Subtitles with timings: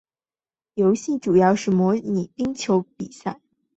[0.73, 3.39] 游戏主要是模拟冰球比赛。